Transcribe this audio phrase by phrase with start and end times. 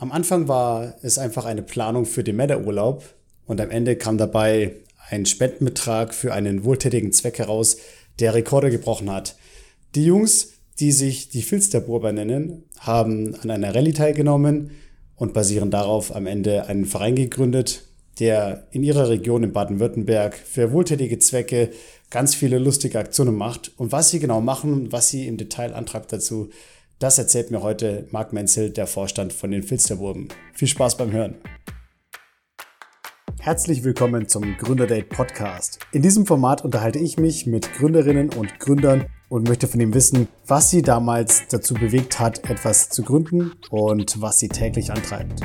[0.00, 3.04] Am Anfang war es einfach eine Planung für den Männerurlaub
[3.44, 4.76] und am Ende kam dabei
[5.10, 7.76] ein Spendenbetrag für einen wohltätigen Zweck heraus,
[8.18, 9.36] der Rekorde gebrochen hat.
[9.94, 14.70] Die Jungs, die sich die Filsterburber nennen, haben an einer Rallye teilgenommen
[15.16, 17.84] und basieren darauf am Ende einen Verein gegründet,
[18.20, 21.72] der in ihrer Region in Baden-Württemberg für wohltätige Zwecke
[22.08, 23.72] ganz viele lustige Aktionen macht.
[23.76, 26.48] Und was sie genau machen was sie im Detail antreibt dazu,
[27.00, 30.28] das erzählt mir heute Marc Menzel, der Vorstand von den Filsterburgen.
[30.52, 31.36] Viel Spaß beim Hören.
[33.38, 35.78] Herzlich willkommen zum Gründerdate Podcast.
[35.92, 40.28] In diesem Format unterhalte ich mich mit Gründerinnen und Gründern und möchte von ihm wissen,
[40.46, 45.40] was sie damals dazu bewegt hat, etwas zu gründen und was sie täglich antreibt.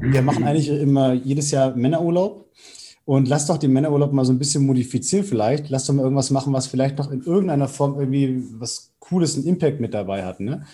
[0.00, 2.45] Wir machen eigentlich immer jedes Jahr Männerurlaub
[3.06, 5.70] und lass doch den Männerurlaub mal so ein bisschen modifizieren vielleicht.
[5.70, 9.46] Lass doch mal irgendwas machen, was vielleicht noch in irgendeiner Form irgendwie was Cooles, einen
[9.46, 10.40] Impact mit dabei hat.
[10.40, 10.66] Ne?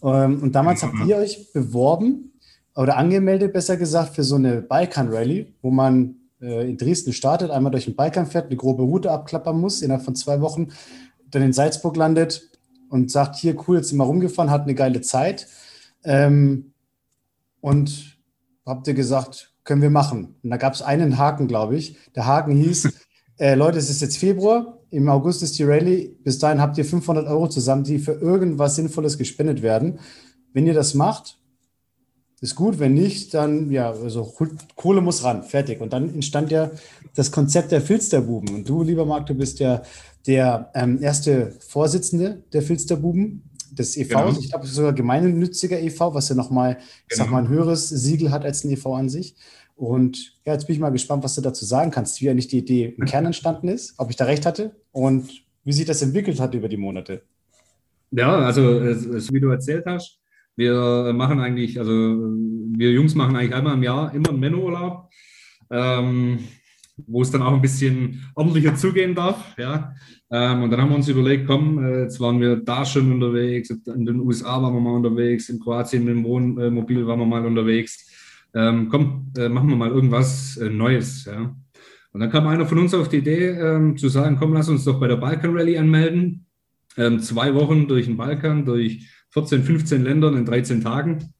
[0.00, 2.32] Ähm, und damals habt ihr euch beworben
[2.76, 7.72] oder angemeldet, besser gesagt, für so eine Balkan-Rallye, wo man äh, in Dresden startet, einmal
[7.72, 10.68] durch den Balkan fährt, eine grobe Route abklappern muss, innerhalb von zwei Wochen,
[11.32, 12.48] dann in Salzburg landet
[12.90, 15.48] und sagt, hier, cool, jetzt sind wir rumgefahren, hat eine geile Zeit.
[16.04, 16.74] Ähm,
[17.60, 18.18] und
[18.64, 20.36] habt ihr gesagt, können wir machen.
[20.42, 21.96] Und da gab es einen Haken, glaube ich.
[22.14, 22.88] Der Haken hieß,
[23.38, 26.84] äh, Leute, es ist jetzt Februar, im August ist die Rallye, bis dahin habt ihr
[26.84, 29.98] 500 Euro zusammen, die für irgendwas Sinnvolles gespendet werden.
[30.52, 31.38] Wenn ihr das macht,
[32.42, 34.34] ist gut, wenn nicht, dann, ja, also
[34.74, 35.80] Kohle muss ran, fertig.
[35.80, 36.72] Und dann entstand ja
[37.14, 38.54] das Konzept der Filsterbuben.
[38.54, 39.82] Und du, lieber Marc, du bist ja
[40.26, 44.08] der ähm, erste Vorsitzende der Filsterbuben des EVs.
[44.08, 44.38] Genau.
[44.38, 46.78] Ich glaube, sogar gemeinnütziger EV, was ja nochmal,
[47.08, 47.24] ich genau.
[47.24, 49.34] sag mal, ein höheres Siegel hat als ein EV an sich.
[49.74, 52.58] Und ja, jetzt bin ich mal gespannt, was du dazu sagen kannst, wie eigentlich die
[52.58, 56.40] Idee im Kern entstanden ist, ob ich da recht hatte und wie sich das entwickelt
[56.40, 57.22] hat über die Monate.
[58.10, 60.20] Ja, also wie du erzählt hast,
[60.56, 65.08] wir machen eigentlich, also wir Jungs machen eigentlich einmal im Jahr immer einen Männerurlaub.
[65.70, 66.40] Ähm,
[67.06, 69.54] wo es dann auch ein bisschen ordentlicher zugehen darf.
[69.58, 69.94] Ja.
[70.30, 73.70] Ähm, und dann haben wir uns überlegt, komm, äh, jetzt waren wir da schon unterwegs,
[73.70, 77.44] in den USA waren wir mal unterwegs, in Kroatien mit dem Wohnmobil waren wir mal
[77.44, 78.10] unterwegs.
[78.54, 81.24] Ähm, komm, äh, machen wir mal irgendwas äh, Neues.
[81.24, 81.54] Ja.
[82.12, 84.84] Und dann kam einer von uns auf die Idee ähm, zu sagen, komm, lass uns
[84.84, 86.46] doch bei der Balkan Rally anmelden.
[86.96, 91.32] Ähm, zwei Wochen durch den Balkan, durch 14, 15 Ländern in 13 Tagen.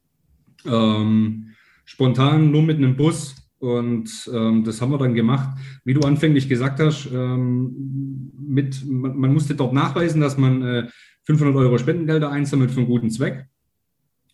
[0.65, 1.51] Ähm,
[1.85, 5.57] spontan nur mit einem Bus und ähm, das haben wir dann gemacht.
[5.85, 10.87] Wie du anfänglich gesagt hast, ähm, mit, man, man, musste dort nachweisen, dass man äh,
[11.23, 13.45] 500 Euro Spendengelder einsammelt für einen guten Zweck.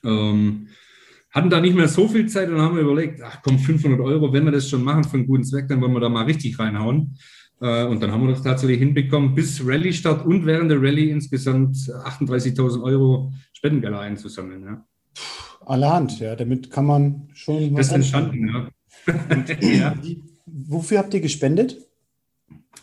[0.04, 0.70] Ähm,
[1.30, 4.34] hatten da nicht mehr so viel Zeit und haben wir überlegt, ach komm, 500 Euro,
[4.34, 6.58] wenn wir das schon machen für einen guten Zweck, dann wollen wir da mal richtig
[6.58, 7.16] reinhauen.
[7.62, 11.78] Äh, und dann haben wir das tatsächlich hinbekommen, bis Rallye-Start und während der Rallye insgesamt
[11.78, 14.64] 38.000 Euro Spendengelder einzusammeln.
[14.64, 14.86] Ja.
[15.68, 17.76] Allerhand, ja, damit kann man schon.
[17.76, 18.70] Das ist entstanden, ja.
[19.62, 19.96] Ja.
[20.46, 21.78] Wofür habt ihr gespendet?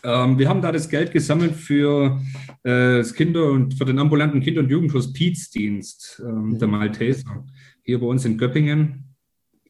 [0.03, 2.21] Ähm, wir haben da das Geld gesammelt für
[2.63, 6.59] äh, das Kinder- und für den ambulanten Kinder- und Jugendhospizdienst ähm, mhm.
[6.59, 7.45] der Malteser
[7.83, 9.15] hier bei uns in Göppingen,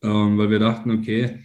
[0.02, 1.40] ähm, weil wir dachten, okay,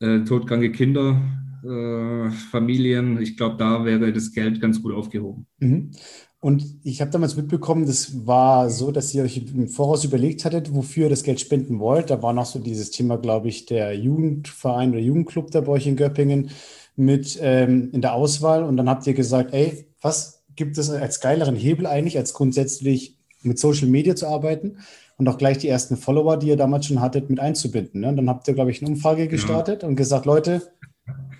[0.00, 1.20] äh, todkranke Kinder,
[1.64, 5.46] äh, Familien, ich glaube, da wäre das Geld ganz gut aufgehoben.
[5.58, 5.90] Mhm.
[6.40, 10.72] Und ich habe damals mitbekommen, das war so, dass ihr euch im Voraus überlegt hattet,
[10.72, 12.10] wofür ihr das Geld spenden wollt.
[12.10, 15.88] Da war noch so dieses Thema, glaube ich, der Jugendverein oder Jugendclub da bei euch
[15.88, 16.50] in Göppingen
[16.94, 18.62] mit ähm, in der Auswahl.
[18.62, 23.18] Und dann habt ihr gesagt, ey, was gibt es als geileren Hebel eigentlich, als grundsätzlich
[23.42, 24.78] mit Social Media zu arbeiten
[25.16, 28.00] und auch gleich die ersten Follower, die ihr damals schon hattet, mit einzubinden.
[28.00, 28.08] Ne?
[28.08, 29.88] Und dann habt ihr, glaube ich, eine Umfrage gestartet ja.
[29.88, 30.62] und gesagt, Leute,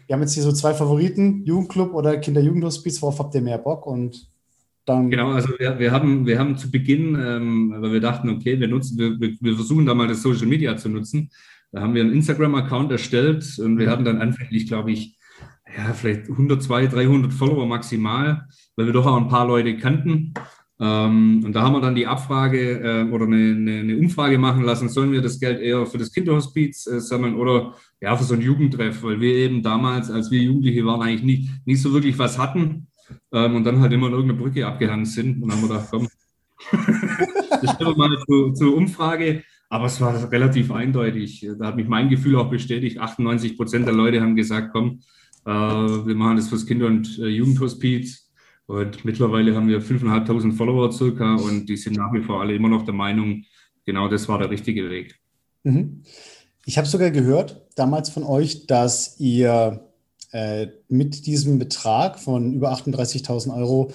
[0.07, 3.87] wir haben jetzt hier so zwei Favoriten, Jugendclub oder Kinder-Jugendhospiz, worauf habt ihr mehr Bock?
[3.87, 4.29] Und
[4.89, 8.59] dann genau, also wir, wir, haben, wir haben zu Beginn, ähm, weil wir dachten, okay,
[8.59, 11.31] wir, nutzen, wir, wir versuchen da mal das Social Media zu nutzen.
[11.73, 13.91] Da haben wir einen Instagram-Account erstellt und wir mhm.
[13.91, 15.19] hatten dann anfänglich, glaube ich,
[15.77, 18.47] ja, vielleicht 100, 200, 300 Follower maximal,
[18.77, 20.33] weil wir doch auch ein paar Leute kannten.
[20.81, 24.63] Ähm, und da haben wir dann die Abfrage äh, oder eine, eine, eine, Umfrage machen
[24.63, 28.35] lassen, sollen wir das Geld eher für das Kinderhospiz äh, sammeln oder ja, für so
[28.35, 32.19] ein Jugendtreff, weil wir eben damals, als wir Jugendliche waren, eigentlich nicht, nicht so wirklich
[32.19, 32.88] was hatten
[33.33, 35.43] ähm, und dann halt immer in irgendeine Brücke abgehangen sind.
[35.43, 36.09] Und dann haben wir gedacht, komm,
[37.63, 39.43] das stellen wir mal zu, zur Umfrage.
[39.71, 41.47] Aber es war relativ eindeutig.
[41.59, 42.99] Da hat mich mein Gefühl auch bestätigt.
[42.99, 45.01] 98 Prozent der Leute haben gesagt, komm,
[45.45, 48.31] äh, wir machen das fürs Kinder- und äh, Jugendhospiz.
[48.67, 52.69] Und mittlerweile haben wir 5.500 Follower circa und die sind nach wie vor alle immer
[52.69, 53.45] noch der Meinung,
[53.87, 55.19] genau das war der richtige Weg.
[55.65, 56.03] Mhm.
[56.67, 59.88] Ich habe sogar gehört damals von euch, dass ihr
[60.33, 63.93] äh, mit diesem Betrag von über 38.000 Euro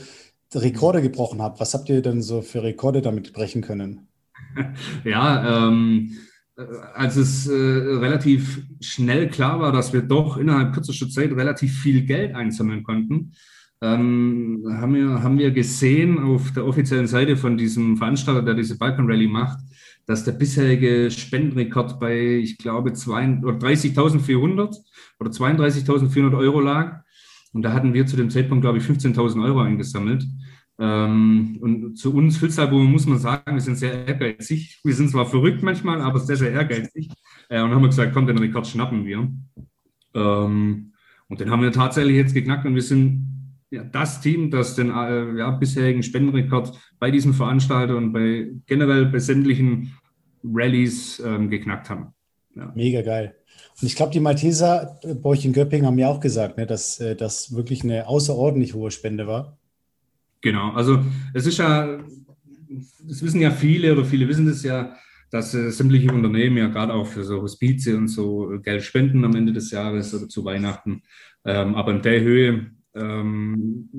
[0.55, 1.59] Rekorde gebrochen habt.
[1.59, 4.07] Was habt ihr denn so für Rekorde damit brechen können?
[5.03, 6.11] Ja, ähm,
[6.93, 12.03] als es äh, relativ schnell klar war, dass wir doch innerhalb kürzester Zeit relativ viel
[12.05, 13.31] Geld einsammeln konnten,
[13.81, 18.77] ähm, haben, wir, haben wir gesehen auf der offiziellen Seite von diesem Veranstalter, der diese
[18.77, 19.59] Balkan Rally macht,
[20.05, 24.77] dass der bisherige Spendenrekord bei, ich glaube, 30.400
[25.19, 27.03] oder 32.400 Euro lag.
[27.53, 30.25] Und da hatten wir zu dem Zeitpunkt, glaube ich, 15.000 Euro eingesammelt.
[30.79, 34.79] Ähm, und zu uns Filzalbum muss man sagen, wir sind sehr ehrgeizig.
[34.83, 37.09] Wir sind zwar verrückt manchmal, aber sehr, sehr ehrgeizig.
[37.49, 39.31] Äh, und haben gesagt, komm, den Rekord schnappen wir.
[40.15, 40.93] Ähm,
[41.27, 43.32] und den haben wir tatsächlich jetzt geknackt und wir sind
[43.73, 49.07] ja, das Team, das den äh, ja, bisherigen Spendenrekord bei diesem Veranstalter und bei generell
[49.07, 49.93] bei sämtlichen
[50.43, 52.13] Rallyes ähm, geknackt haben.
[52.55, 52.71] Ja.
[52.75, 53.35] Mega geil.
[53.81, 56.99] Und ich glaube, die Malteser bei euch in Göppingen haben ja auch gesagt, ne, dass
[56.99, 59.57] äh, das wirklich eine außerordentlich hohe Spende war.
[60.41, 60.99] Genau, also
[61.33, 61.97] es ist ja,
[63.07, 64.95] das wissen ja viele oder viele wissen das ja,
[65.31, 69.35] dass äh, sämtliche Unternehmen ja gerade auch für so Hospize und so Geld spenden am
[69.35, 71.01] Ende des Jahres oder zu Weihnachten.
[71.43, 73.89] Ähm, aber in der Höhe ähm,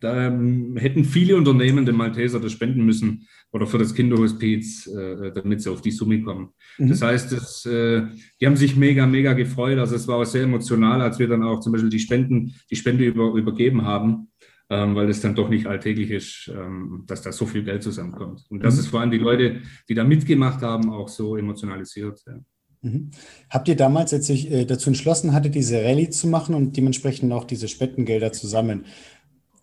[0.00, 0.30] da
[0.76, 5.70] hätten viele Unternehmen den Malteser das spenden müssen oder für das Kinderhospiz, äh, damit sie
[5.70, 6.50] auf die Summe kommen.
[6.78, 6.88] Mhm.
[6.88, 8.02] Das heißt, das, äh,
[8.40, 9.78] die haben sich mega, mega gefreut.
[9.78, 12.76] Also es war auch sehr emotional, als wir dann auch zum Beispiel die Spenden, die
[12.76, 14.28] Spende über, übergeben haben,
[14.68, 18.44] ähm, weil es dann doch nicht alltäglich ist, ähm, dass da so viel Geld zusammenkommt.
[18.50, 18.80] Und das mhm.
[18.80, 22.20] ist vor allem die Leute, die da mitgemacht haben, auch so emotionalisiert.
[22.26, 22.40] Ja.
[22.82, 23.10] Mhm.
[23.48, 27.44] Habt ihr damals, als äh, dazu entschlossen hattet, diese Rallye zu machen und dementsprechend auch
[27.44, 28.84] diese Spendengelder zu sammeln,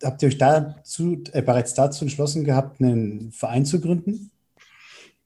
[0.02, 4.30] habt ihr euch dazu, äh, bereits dazu entschlossen gehabt, einen Verein zu gründen?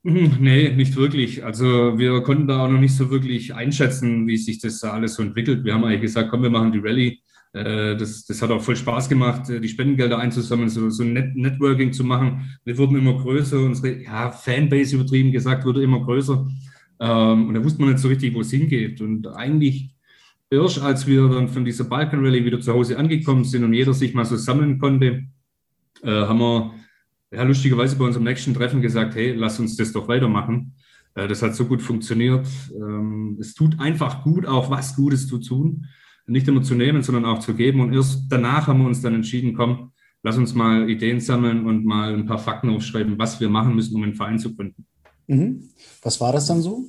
[0.03, 1.45] Mhm, nee, nicht wirklich.
[1.45, 5.15] Also wir konnten da auch noch nicht so wirklich einschätzen, wie sich das da alles
[5.15, 5.65] so entwickelt.
[5.65, 7.21] Wir haben eigentlich gesagt, komm, wir machen die Rallye.
[7.53, 11.93] Äh, das, das hat auch voll Spaß gemacht, die Spendengelder einzusammeln, so, so Net Networking
[11.93, 12.59] zu machen.
[12.65, 16.47] Wir wurden immer größer, unsere ja, Fanbase übertrieben gesagt wurde immer größer.
[17.05, 19.01] Ähm, und da wusste man nicht so richtig, wo es hingeht.
[19.03, 19.95] Und eigentlich
[20.51, 23.93] erst, als wir dann von dieser Balkan Rallye wieder zu Hause angekommen sind und jeder
[23.93, 25.25] sich mal so sammeln konnte,
[26.03, 26.73] äh, haben wir
[27.31, 30.75] ja, lustigerweise bei unserem nächsten Treffen gesagt, hey, lass uns das doch weitermachen.
[31.15, 32.47] Äh, das hat so gut funktioniert.
[32.75, 35.87] Ähm, es tut einfach gut, auch was Gutes zu tun.
[36.27, 37.81] Nicht immer zu nehmen, sondern auch zu geben.
[37.81, 39.93] Und erst danach haben wir uns dann entschieden, komm,
[40.23, 43.95] lass uns mal Ideen sammeln und mal ein paar Fakten aufschreiben, was wir machen müssen,
[43.95, 44.87] um einen Verein zu gründen.
[45.27, 45.69] Mhm.
[46.01, 46.87] Was war das dann so?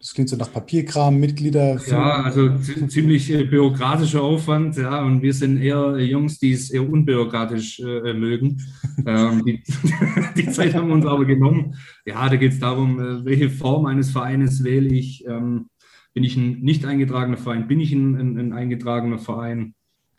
[0.00, 1.76] Das klingt so nach Papierkram, Mitglieder.
[1.88, 2.56] Ja, also
[2.86, 8.14] ziemlich äh, bürokratischer Aufwand, ja, und wir sind eher Jungs, die es eher unbürokratisch äh,
[8.14, 8.62] mögen.
[9.06, 9.60] ähm, die,
[10.36, 11.74] die, Zeit haben wir uns aber genommen.
[12.06, 15.26] Ja, da geht es darum, äh, welche Form eines Vereines wähle ich.
[15.26, 15.66] Ähm,
[16.14, 17.66] bin ich ein nicht eingetragener Verein?
[17.66, 19.74] Bin ich ein, ein, ein eingetragener Verein?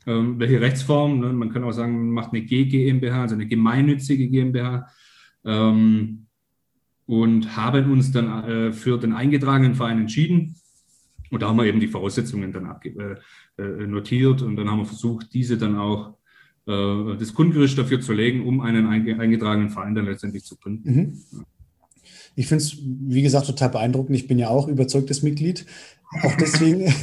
[0.06, 1.20] Ähm, welche Rechtsform?
[1.22, 1.32] Ne?
[1.32, 4.88] Man kann auch sagen, man macht eine GmbH, also eine gemeinnützige GmbH.
[5.46, 6.28] Ähm,
[7.10, 10.58] und haben uns dann äh, für den eingetragenen Verein entschieden.
[11.32, 13.16] Und da haben wir eben die Voraussetzungen dann äh,
[13.60, 16.14] äh, notiert und dann haben wir versucht, diese dann auch
[16.68, 20.96] äh, das Grundgerüst dafür zu legen, um einen eingetragenen Verein dann letztendlich zu gründen.
[20.96, 21.46] Mhm.
[22.36, 24.16] Ich finde es, wie gesagt, total beeindruckend.
[24.16, 25.66] Ich bin ja auch überzeugtes Mitglied.
[26.22, 26.94] Auch deswegen,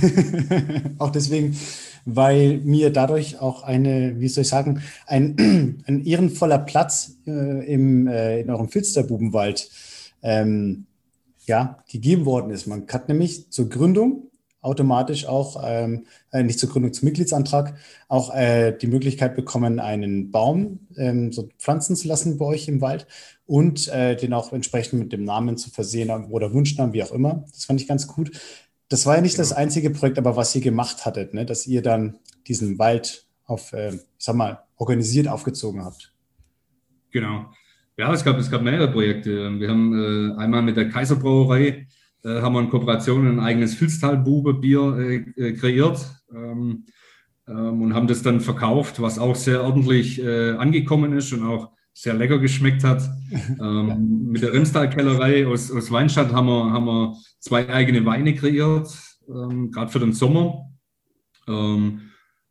[0.98, 1.56] auch deswegen,
[2.04, 8.06] weil mir dadurch auch eine, wie soll ich sagen, ein, ein ehrenvoller Platz äh, im,
[8.06, 9.68] äh, in eurem Filsterbubenwald
[10.26, 10.86] ähm,
[11.46, 12.66] ja, gegeben worden ist.
[12.66, 14.30] Man hat nämlich zur Gründung
[14.60, 17.76] automatisch auch, ähm, äh, nicht zur Gründung, zum Mitgliedsantrag,
[18.08, 22.80] auch äh, die Möglichkeit bekommen, einen Baum ähm, so pflanzen zu lassen bei euch im
[22.80, 23.06] Wald
[23.46, 27.44] und äh, den auch entsprechend mit dem Namen zu versehen oder Wunschnamen, wie auch immer.
[27.52, 28.32] Das fand ich ganz gut.
[28.88, 29.48] Das war ja nicht genau.
[29.48, 31.46] das einzige Projekt, aber was ihr gemacht hattet, ne?
[31.46, 32.18] dass ihr dann
[32.48, 36.12] diesen Wald auf, äh, ich sag mal, organisiert aufgezogen habt.
[37.12, 37.46] Genau.
[37.98, 39.58] Ja, es gab, es gab mehrere Projekte.
[39.58, 41.86] Wir haben äh, einmal mit der Kaiserbrauerei
[42.26, 46.84] äh, haben wir in Kooperation ein eigenes Filztal-Bube-Bier äh, äh, kreiert ähm,
[47.48, 51.70] ähm, und haben das dann verkauft, was auch sehr ordentlich äh, angekommen ist und auch
[51.94, 53.08] sehr lecker geschmeckt hat.
[53.60, 58.88] Ähm, mit der Remstal-Kellerei aus, aus Weinstadt haben wir, haben wir zwei eigene Weine kreiert,
[59.28, 60.66] ähm, gerade für den Sommer.
[61.48, 62.02] Ähm,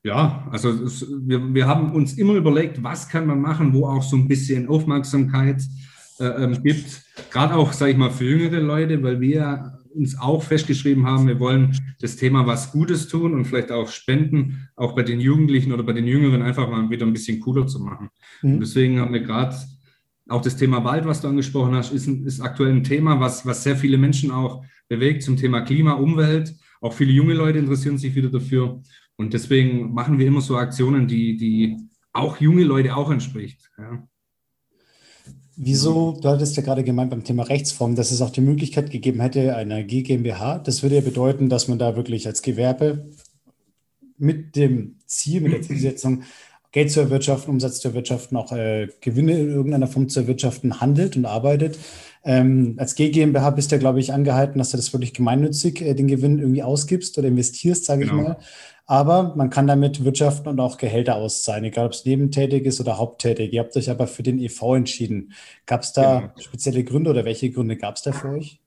[0.06, 4.04] ja, also es, wir, wir haben uns immer überlegt, was kann man machen, wo auch
[4.04, 5.64] so ein bisschen Aufmerksamkeit
[6.20, 7.02] äh, ähm, gibt.
[7.32, 11.40] Gerade auch, sage ich mal, für jüngere Leute, weil wir uns auch festgeschrieben haben, wir
[11.40, 15.82] wollen das Thema was Gutes tun und vielleicht auch spenden, auch bei den Jugendlichen oder
[15.82, 18.10] bei den Jüngeren einfach mal wieder ein bisschen cooler zu machen.
[18.44, 18.54] Mhm.
[18.54, 19.56] Und deswegen haben wir gerade
[20.30, 23.64] auch das Thema Wald, was du angesprochen hast, ist, ist aktuell ein Thema, was, was
[23.64, 26.54] sehr viele Menschen auch bewegt zum Thema Klima, Umwelt.
[26.80, 28.82] Auch viele junge Leute interessieren sich wieder dafür.
[29.18, 31.78] Und deswegen machen wir immer so Aktionen, die, die
[32.14, 33.72] auch junge Leute auch entspricht.
[33.78, 34.08] Ja.
[35.58, 39.22] Wieso, du hattest ja gerade gemeint beim Thema Rechtsform, dass es auch die Möglichkeit gegeben
[39.22, 40.60] hätte, einer GmbH.
[40.60, 43.10] Das würde ja bedeuten, dass man da wirklich als Gewerbe
[44.18, 46.24] mit dem Ziel, mit der Zielsetzung,
[46.74, 51.16] Geld zu erwirtschaften, Umsatz zu erwirtschaften, auch äh, Gewinne in irgendeiner Form zu erwirtschaften, handelt
[51.16, 51.80] und arbeitet.
[52.26, 55.94] Ähm, als GmbH bist du ja, glaube ich, angehalten, dass du das wirklich gemeinnützig äh,
[55.94, 58.18] den Gewinn irgendwie ausgibst oder investierst, sage genau.
[58.18, 58.38] ich mal.
[58.88, 62.98] Aber man kann damit wirtschaften und auch Gehälter auszahlen, egal ob es nebentätig ist oder
[62.98, 63.54] haupttätig.
[63.54, 65.34] Ihr habt euch aber für den EV entschieden.
[65.66, 66.34] Gab es da genau.
[66.40, 68.60] spezielle Gründe oder welche Gründe gab es da für euch?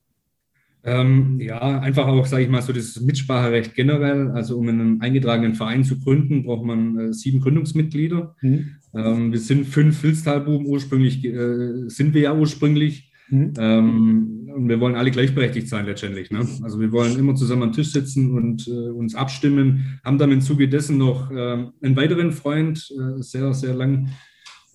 [0.83, 4.31] Ähm, ja, einfach auch, sage ich mal, so das Mitspracherecht generell.
[4.31, 8.35] Also um einen eingetragenen Verein zu gründen, braucht man äh, sieben Gründungsmitglieder.
[8.41, 8.75] Mhm.
[8.93, 13.08] Ähm, wir sind fünf Filztalbuben ursprünglich, äh, sind wir ja ursprünglich.
[13.29, 13.53] Mhm.
[13.57, 16.31] Ähm, und wir wollen alle gleichberechtigt sein letztendlich.
[16.31, 16.39] Ne?
[16.63, 19.99] Also wir wollen immer zusammen am Tisch sitzen und äh, uns abstimmen.
[20.03, 24.09] Haben dann im Zuge dessen noch äh, einen weiteren Freund, äh, sehr, sehr lang,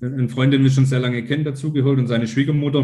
[0.00, 2.82] einen Freund, den wir schon sehr lange kennen, dazugeholt und seine Schwiegermutter.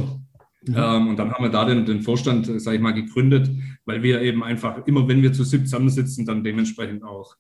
[0.67, 0.75] Mhm.
[0.77, 3.51] Ähm, und dann haben wir da den, den Vorstand, äh, sage ich mal, gegründet,
[3.87, 7.37] weil wir eben einfach immer, wenn wir zu SIP zusammensitzen, dann dementsprechend auch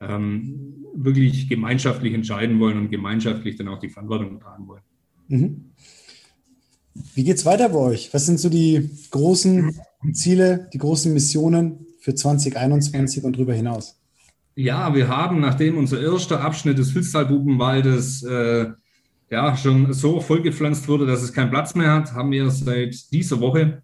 [0.00, 4.82] ähm, wirklich gemeinschaftlich entscheiden wollen und gemeinschaftlich dann auch die Verantwortung tragen wollen.
[5.28, 5.64] Mhm.
[7.14, 8.10] Wie geht es weiter bei euch?
[8.12, 9.78] Was sind so die großen
[10.12, 13.96] Ziele, die großen Missionen für 2021 und darüber hinaus?
[14.54, 18.66] Ja, wir haben, nachdem unser erster Abschnitt des Filztalbubenwaldes äh,
[19.30, 23.40] ja, schon so vollgepflanzt wurde, dass es keinen Platz mehr hat, haben wir seit dieser
[23.40, 23.82] Woche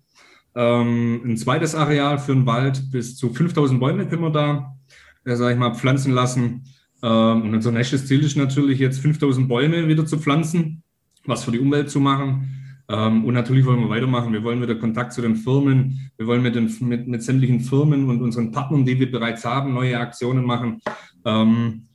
[0.54, 2.90] ähm, ein zweites Areal für den Wald.
[2.90, 4.76] Bis zu 5000 Bäume können wir da,
[5.25, 6.64] äh, sage ich mal, pflanzen lassen.
[7.02, 10.83] Ähm, und unser nächstes Ziel ist natürlich jetzt 5000 Bäume wieder zu pflanzen,
[11.26, 12.63] was für die Umwelt zu machen.
[12.88, 14.32] Ähm, und natürlich wollen wir weitermachen.
[14.32, 16.10] Wir wollen wieder Kontakt zu den Firmen.
[16.16, 19.72] Wir wollen mit, den, mit, mit sämtlichen Firmen und unseren Partnern, die wir bereits haben,
[19.74, 20.80] neue Aktionen machen.
[21.24, 21.88] Ähm,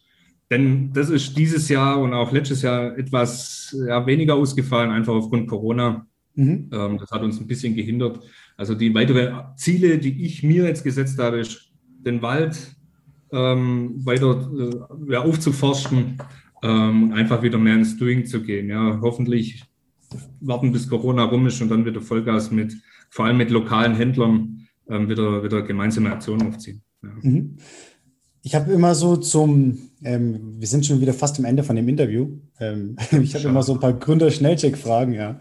[0.49, 5.47] denn das ist dieses Jahr und auch letztes Jahr etwas ja, weniger ausgefallen, einfach aufgrund
[5.47, 6.07] Corona.
[6.35, 6.69] Mhm.
[6.73, 8.19] Ähm, das hat uns ein bisschen gehindert.
[8.57, 11.69] Also die weiteren Ziele, die ich mir jetzt gesetzt habe, ist,
[11.99, 12.75] den Wald
[13.31, 16.17] ähm, weiter äh, ja, aufzuforsten
[16.63, 18.69] ähm, und einfach wieder mehr ins Doing zu gehen.
[18.69, 19.63] Ja, hoffentlich
[20.39, 22.73] warten, bis Corona rum ist und dann wieder Vollgas mit,
[23.09, 26.81] vor allem mit lokalen Händlern, ähm, wieder, wieder gemeinsame Aktionen aufziehen.
[27.03, 27.09] Ja.
[27.21, 27.57] Mhm.
[28.41, 31.87] Ich habe immer so zum, ähm, wir sind schon wieder fast am Ende von dem
[31.89, 32.29] Interview.
[32.59, 35.39] Ähm, ich habe immer so ein paar Gründer-Schnellcheck-Fragen, ja.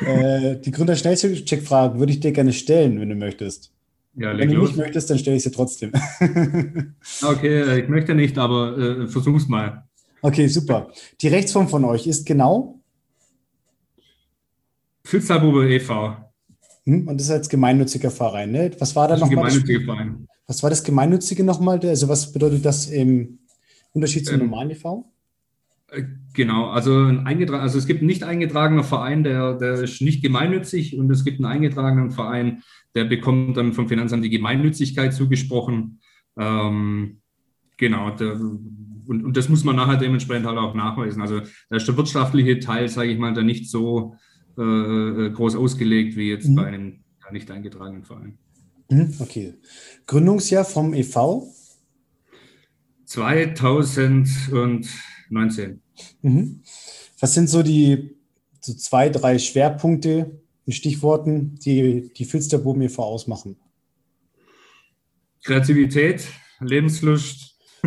[0.00, 3.72] Äh, die Gründer-Schnellcheck-Fragen würde ich dir gerne stellen, wenn du möchtest.
[4.14, 4.68] Ja, wenn du los.
[4.68, 5.92] nicht möchtest, dann stelle ich sie trotzdem.
[7.22, 9.84] okay, äh, ich möchte nicht, aber äh, versuch's mal.
[10.22, 10.90] Okay, super.
[11.20, 12.75] Die Rechtsform von euch ist genau?
[15.06, 16.16] Filzergrube e.V.
[16.84, 18.72] Hm, und das ist als gemeinnütziger Verein, ne?
[18.80, 19.44] Was war da nochmal?
[19.44, 20.26] Gemeinnütziger Verein.
[20.48, 21.78] Was war das Gemeinnützige nochmal?
[21.84, 23.38] Also was bedeutet das im
[23.92, 25.12] Unterschied zum ähm, normalen e.V.?
[25.90, 26.02] Äh,
[26.34, 30.22] genau, also, ein eingetragen, also es gibt einen nicht eingetragener Verein, der, der ist nicht
[30.22, 32.62] gemeinnützig und es gibt einen eingetragenen Verein,
[32.96, 36.00] der bekommt dann vom Finanzamt die Gemeinnützigkeit zugesprochen.
[36.36, 37.20] Ähm,
[37.76, 41.22] genau, der, und, und das muss man nachher dementsprechend halt auch nachweisen.
[41.22, 44.16] Also da ist der wirtschaftliche Teil, sage ich mal, da nicht so
[44.58, 46.54] äh, äh, groß ausgelegt wie jetzt mhm.
[46.54, 47.00] bei einem
[47.32, 48.38] nicht eingetragenen Verein.
[48.88, 49.54] Mhm, okay.
[50.06, 51.52] Gründungsjahr vom e.V.?
[53.04, 55.82] 2019.
[56.22, 56.62] Mhm.
[57.18, 58.16] Was sind so die
[58.60, 63.02] so zwei, drei Schwerpunkte in Stichworten, die die Filsterbuben e.V.
[63.02, 63.56] ausmachen?
[65.44, 66.26] Kreativität,
[66.60, 67.56] Lebenslust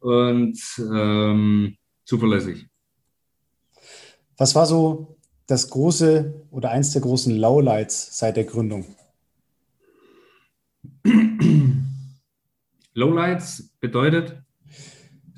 [0.00, 2.66] und ähm, zuverlässig.
[4.36, 5.13] Was war so
[5.46, 8.86] das große oder eins der großen Lowlights seit der Gründung?
[12.94, 14.40] Lowlights bedeutet?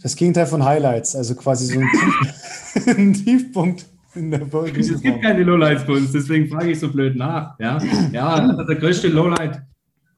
[0.02, 3.86] Das Gegenteil von Highlights, also quasi so ein, Tief ein Tiefpunkt.
[4.14, 7.58] In der es gibt keine Lowlights bei uns, deswegen frage ich so blöd nach.
[7.58, 7.78] Ja,
[8.12, 9.60] ja der größte Lowlight,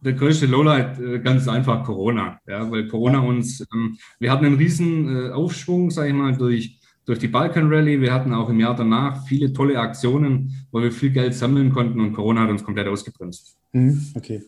[0.01, 2.39] der größte Lowlight, äh, ganz einfach Corona.
[2.47, 6.78] Ja, weil Corona uns, ähm, wir hatten einen riesen äh, Aufschwung, sage ich mal, durch
[7.09, 8.03] durch die Balkan Rally.
[8.03, 12.01] Wir hatten auch im Jahr danach viele tolle Aktionen, wo wir viel Geld sammeln konnten
[12.01, 13.57] und Corona hat uns komplett ausgebremst.
[13.73, 14.43] Mhm, okay.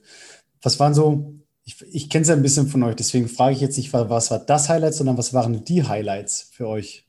[0.60, 3.62] Was waren so, ich, ich kenne es ja ein bisschen von euch, deswegen frage ich
[3.62, 7.06] jetzt nicht, was war das Highlight, sondern was waren die Highlights für euch?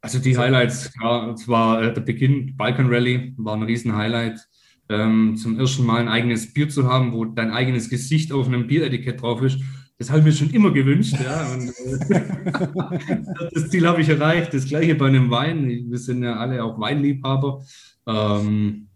[0.00, 4.40] Also die Highlights, ja, es war äh, der Beginn Balkan Rally, war ein riesen Highlight.
[4.88, 8.66] Ähm, zum ersten Mal ein eigenes Bier zu haben, wo dein eigenes Gesicht auf einem
[8.66, 9.60] Bieretikett drauf ist
[9.98, 11.14] das habe ich mir schon immer gewünscht.
[11.22, 11.52] Ja.
[11.52, 14.52] Und, äh, das Ziel habe ich erreicht.
[14.52, 15.68] Das gleiche bei einem Wein.
[15.88, 17.62] Wir sind ja alle auch Weinliebhaber.
[18.06, 18.88] Ähm,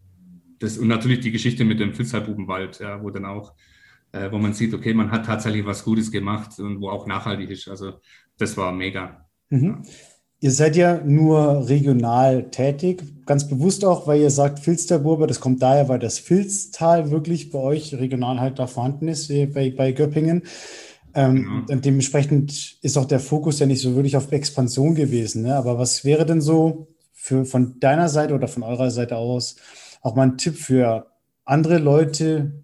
[0.58, 3.54] das, und natürlich die Geschichte mit dem Filzhalbubenwald, ja, wo dann auch,
[4.10, 7.50] äh, wo man sieht, okay, man hat tatsächlich was Gutes gemacht und wo auch nachhaltig
[7.50, 7.68] ist.
[7.68, 8.00] Also
[8.36, 9.24] das war mega.
[9.50, 9.84] Mhm.
[10.40, 15.62] Ihr seid ja nur regional tätig, ganz bewusst auch, weil ihr sagt Filsterburber, das kommt
[15.62, 20.42] daher, weil das Filztal wirklich bei euch regional halt da vorhanden ist, bei, bei Göppingen.
[21.18, 21.72] Ähm, genau.
[21.72, 25.42] Und dementsprechend ist auch der Fokus ja nicht so wirklich auf Expansion gewesen.
[25.42, 25.54] Ne?
[25.54, 29.56] Aber was wäre denn so für, von deiner Seite oder von eurer Seite aus
[30.00, 31.06] auch mal ein Tipp für
[31.44, 32.62] andere Leute,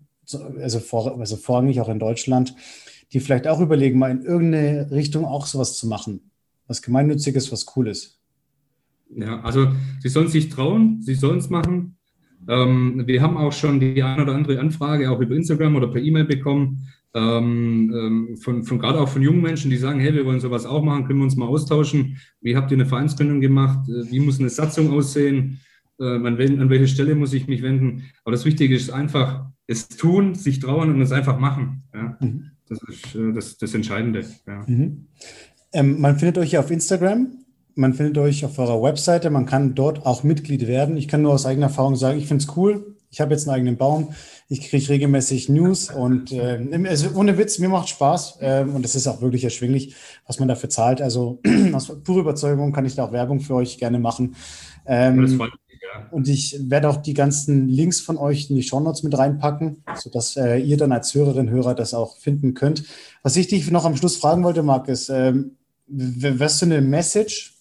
[0.60, 2.54] also, vor, also vorrangig auch in Deutschland,
[3.12, 6.30] die vielleicht auch überlegen, mal in irgendeine Richtung auch sowas zu machen?
[6.66, 8.18] was Gemeinnütziges, was Cooles.
[9.14, 9.68] Ja, also
[10.00, 11.96] Sie sollen sich trauen, Sie sollen es machen.
[12.48, 16.02] Ähm, wir haben auch schon die eine oder andere Anfrage auch über Instagram oder per
[16.02, 20.26] E-Mail bekommen, ähm, ähm, von, von gerade auch von jungen Menschen, die sagen, hey, wir
[20.26, 22.18] wollen sowas auch machen, können wir uns mal austauschen.
[22.40, 23.88] Wie habt ihr eine Vereinsgründung gemacht?
[23.88, 25.60] Äh, wie muss eine Satzung aussehen?
[26.00, 28.02] Äh, an, an welche Stelle muss ich mich wenden?
[28.24, 31.84] Aber das Wichtige ist einfach, es tun, sich trauen und es einfach machen.
[31.94, 32.16] Ja?
[32.20, 32.50] Mhm.
[32.68, 34.24] Das ist äh, das, das Entscheidende.
[34.46, 34.64] Ja.
[34.66, 35.06] Mhm.
[35.72, 37.28] Ähm, man findet euch ja auf Instagram,
[37.76, 40.96] man findet euch auf eurer Webseite, man kann dort auch Mitglied werden.
[40.96, 42.93] Ich kann nur aus eigener Erfahrung sagen, ich finde es cool.
[43.14, 44.12] Ich habe jetzt einen eigenen Baum,
[44.48, 48.96] ich kriege regelmäßig News und äh, also ohne Witz, mir macht Spaß äh, und es
[48.96, 49.94] ist auch wirklich erschwinglich,
[50.26, 51.00] was man dafür zahlt.
[51.00, 51.38] Also
[51.72, 54.34] aus purer Überzeugung kann ich da auch Werbung für euch gerne machen.
[54.84, 55.40] Ähm.
[56.10, 60.36] Und ich werde auch die ganzen Links von euch in die Shownotes mit reinpacken, sodass
[60.36, 62.82] äh, ihr dann als Hörerin, Hörer das auch finden könnt.
[63.22, 65.52] Was ich dich noch am Schluss fragen wollte, Marc, ist, ähm,
[65.86, 67.53] was für eine Message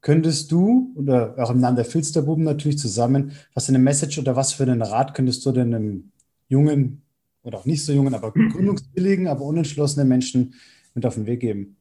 [0.00, 4.36] könntest du, oder auch im Namen der Filsterbuben natürlich zusammen, was für eine Message oder
[4.36, 6.10] was für einen Rat könntest du denn einem
[6.48, 7.02] jungen
[7.42, 10.54] oder auch nicht so jungen, aber gründungswilligen, aber unentschlossenen Menschen
[10.94, 11.76] mit auf den Weg geben?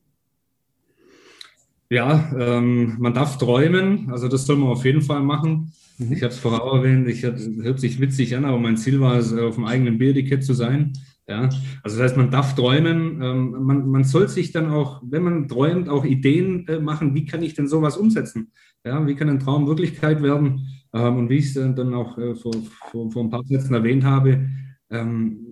[1.89, 5.71] Ja, ähm, man darf träumen, also das soll man auf jeden Fall machen.
[5.97, 6.13] Mhm.
[6.13, 9.17] Ich habe es vorher erwähnt, ich hab, hört sich witzig an, aber mein Ziel war
[9.17, 10.93] es, auf dem eigenen Bierticket zu sein.
[11.29, 11.47] Ja,
[11.83, 15.47] also das heißt, man darf träumen, ähm, man, man soll sich dann auch, wenn man
[15.47, 18.51] träumt, auch Ideen äh, machen, wie kann ich denn sowas umsetzen?
[18.83, 20.65] Ja, wie kann ein Traum Wirklichkeit werden?
[20.91, 22.53] Ähm, und wie ich es dann auch äh, vor,
[22.89, 24.49] vor, vor ein paar Sätzen erwähnt habe,
[24.89, 25.45] ähm,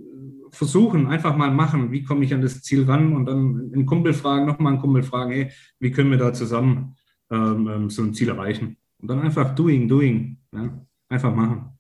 [0.50, 4.14] versuchen, einfach mal machen, wie komme ich an das Ziel ran und dann einen Kumpel
[4.14, 6.96] fragen, nochmal einen Kumpel fragen, hey, wie können wir da zusammen
[7.30, 8.78] ähm, ähm, so ein Ziel erreichen?
[9.00, 10.88] Und dann einfach doing, doing, ja?
[11.08, 11.78] einfach machen.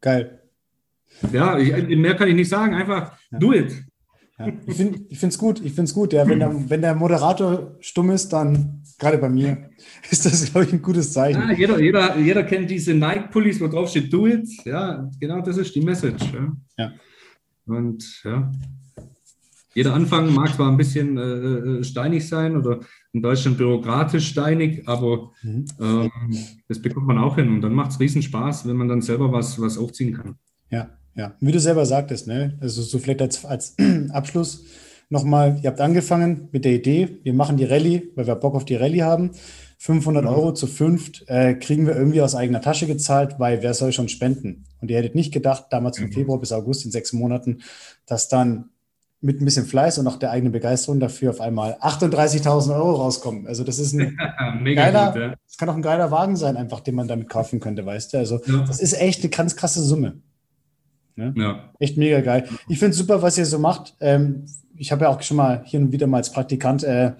[0.00, 0.41] Geil.
[1.32, 2.74] Ja, ich, mehr kann ich nicht sagen.
[2.74, 3.38] Einfach ja.
[3.38, 3.84] do it.
[4.38, 4.48] Ja.
[4.66, 5.60] Ich finde es gut.
[5.60, 6.12] Ich finde es gut.
[6.12, 9.70] Ja, wenn, der, wenn der Moderator stumm ist, dann gerade bei mir
[10.10, 11.40] ist das, glaube ich, ein gutes Zeichen.
[11.40, 14.48] Ja, jeder, jeder, jeder kennt diese Nike-Pullis, wo drauf steht Do it.
[14.64, 16.24] Ja, genau das ist die Message.
[16.76, 16.92] Ja.
[17.66, 18.50] Und ja,
[19.74, 22.80] jeder Anfang mag zwar ein bisschen äh, äh steinig sein oder
[23.12, 25.64] in Deutschland bürokratisch steinig, aber mhm.
[25.80, 26.10] ähm,
[26.68, 29.32] das bekommt man auch hin und dann macht es riesen Spaß, wenn man dann selber
[29.32, 30.36] was, was aufziehen kann.
[30.70, 32.56] Ja, ja, wie du selber sagtest, ne?
[32.60, 33.76] Also so vielleicht als, als
[34.10, 34.64] Abschluss
[35.10, 38.64] nochmal, ihr habt angefangen mit der Idee, wir machen die Rallye, weil wir Bock auf
[38.64, 39.30] die Rallye haben.
[39.78, 40.30] 500 mhm.
[40.30, 44.08] Euro zu fünft äh, kriegen wir irgendwie aus eigener Tasche gezahlt, weil wer soll schon
[44.08, 44.64] spenden?
[44.80, 46.12] Und ihr hättet nicht gedacht, damals von mhm.
[46.12, 47.62] Februar bis August in sechs Monaten,
[48.06, 48.70] dass dann
[49.20, 53.46] mit ein bisschen Fleiß und auch der eigenen Begeisterung dafür auf einmal 38.000 Euro rauskommen.
[53.46, 54.16] Also das ist ein
[54.74, 55.34] geiler, gut, ja.
[55.46, 58.18] das kann auch ein geiler Wagen sein, einfach, den man damit kaufen könnte, weißt du?
[58.18, 58.64] Also ja.
[58.66, 60.20] das ist echt eine ganz krasse Summe.
[61.16, 61.34] Ne?
[61.36, 61.70] Ja.
[61.78, 62.48] Echt mega geil.
[62.68, 63.94] Ich finde es super, was ihr so macht.
[64.00, 64.44] Ähm,
[64.76, 67.12] ich habe ja auch schon mal hier und wieder mal als Praktikant äh,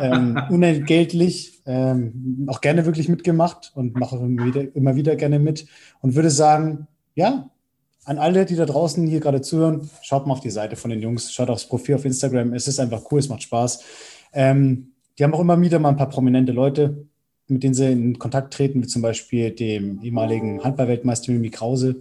[0.00, 5.66] ähm, unentgeltlich ähm, auch gerne wirklich mitgemacht und mache immer wieder, immer wieder gerne mit
[6.00, 7.48] und würde sagen, ja,
[8.04, 11.00] an alle, die da draußen hier gerade zuhören, schaut mal auf die Seite von den
[11.00, 12.52] Jungs, schaut aufs Profil auf Instagram.
[12.52, 13.84] Es ist einfach cool, es macht Spaß.
[14.32, 17.06] Ähm, die haben auch immer wieder mal ein paar prominente Leute,
[17.48, 22.00] mit denen sie in Kontakt treten, wie zum Beispiel dem ehemaligen Handballweltmeister Mimi Krause.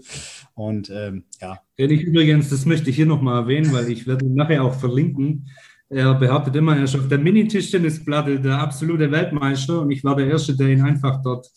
[0.53, 1.59] Und ähm, ja.
[1.75, 5.47] Ich übrigens, das möchte ich hier nochmal erwähnen, weil ich werde ihn nachher auch verlinken.
[5.89, 10.27] Er behauptet immer, er ist auf der Mini-Tischtennisplatte der absolute Weltmeister und ich war der
[10.27, 11.51] Erste, der ihn einfach dort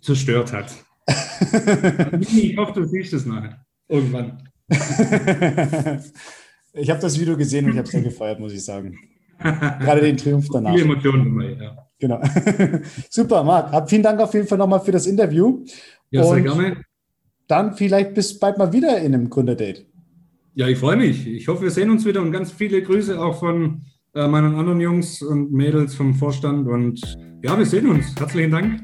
[0.00, 0.72] zerstört hat.
[2.20, 3.64] ich hoffe, du siehst es nachher.
[3.88, 4.48] Irgendwann.
[6.74, 8.98] ich habe das Video gesehen und ich habe es sehr gefeiert, muss ich sagen.
[9.38, 10.72] Gerade den Triumph danach.
[10.72, 11.84] Viele Emotionen dabei, ja.
[11.98, 12.20] Genau.
[13.10, 13.88] Super, Marc.
[13.88, 15.64] Vielen Dank auf jeden Fall nochmal für das Interview.
[16.10, 16.76] Ja, sehr Und gerne.
[17.46, 19.86] Dann vielleicht bis bald mal wieder in einem Gründerdate.
[20.54, 21.26] Ja, ich freue mich.
[21.26, 23.82] Ich hoffe, wir sehen uns wieder und ganz viele Grüße auch von
[24.14, 26.68] äh, meinen anderen Jungs und Mädels vom Vorstand.
[26.68, 27.00] Und
[27.42, 28.14] ja, wir sehen uns.
[28.16, 28.82] Herzlichen Dank.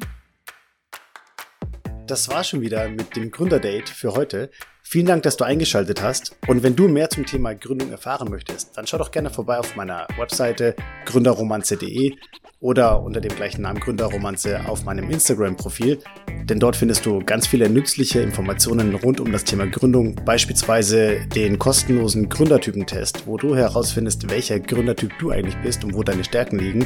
[2.11, 4.51] Das war schon wieder mit dem Gründerdate für heute.
[4.83, 6.37] Vielen Dank, dass du eingeschaltet hast.
[6.49, 9.77] Und wenn du mehr zum Thema Gründung erfahren möchtest, dann schau doch gerne vorbei auf
[9.77, 12.17] meiner Webseite gründerromanze.de.
[12.59, 16.01] oder unter dem gleichen Namen Gründerromanze auf meinem Instagram-Profil,
[16.47, 21.61] denn dort findest du ganz viele nützliche Informationen rund um das Thema Gründung, beispielsweise den
[21.61, 26.85] kostenlosen Gründertypentest, wo du herausfindest, welcher Gründertyp du eigentlich bist und wo deine Stärken liegen.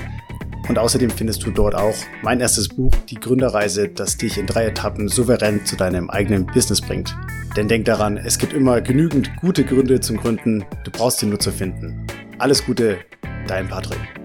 [0.69, 4.67] Und außerdem findest du dort auch mein erstes Buch, Die Gründerreise, das dich in drei
[4.67, 7.15] Etappen souverän zu deinem eigenen Business bringt.
[7.57, 11.39] Denn denk daran, es gibt immer genügend gute Gründe zum Gründen, du brauchst sie nur
[11.39, 12.07] zu finden.
[12.39, 12.99] Alles Gute,
[13.47, 14.24] dein Patrick.